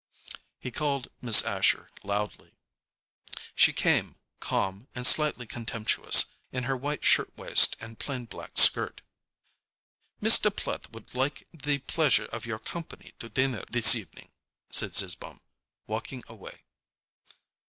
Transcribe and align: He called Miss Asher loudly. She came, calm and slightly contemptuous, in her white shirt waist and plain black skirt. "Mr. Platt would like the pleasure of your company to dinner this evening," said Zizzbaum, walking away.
He 0.57 0.71
called 0.71 1.09
Miss 1.21 1.43
Asher 1.43 1.91
loudly. 2.01 2.55
She 3.53 3.71
came, 3.71 4.15
calm 4.39 4.87
and 4.95 5.05
slightly 5.05 5.45
contemptuous, 5.45 6.25
in 6.51 6.63
her 6.63 6.75
white 6.75 7.05
shirt 7.05 7.37
waist 7.37 7.77
and 7.79 7.99
plain 7.99 8.25
black 8.25 8.57
skirt. 8.57 9.03
"Mr. 10.19 10.55
Platt 10.55 10.91
would 10.91 11.13
like 11.13 11.47
the 11.53 11.77
pleasure 11.77 12.25
of 12.25 12.47
your 12.47 12.57
company 12.57 13.13
to 13.19 13.29
dinner 13.29 13.63
this 13.69 13.93
evening," 13.93 14.31
said 14.71 14.95
Zizzbaum, 14.95 15.39
walking 15.85 16.23
away. 16.27 16.63